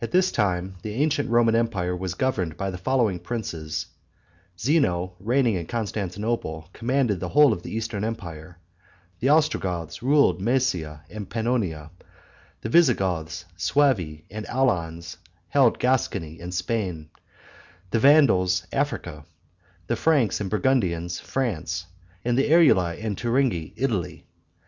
[0.00, 3.86] At this time the ancient Roman empire was governed by the following princes:
[4.56, 8.58] Zeno, reigning in Constantinople, commanded the whole of the eastern empire;
[9.18, 11.90] the Ostrogoths ruled Mesia and Pannonia;
[12.60, 15.16] the Visigoths, Suavi, and Alans,
[15.48, 17.10] held Gascony and Spain;
[17.90, 19.24] the Vandals, Africa;
[19.88, 21.86] the Franks and Burgundians, France;
[22.24, 24.24] and the Eruli and Turingi, Italy.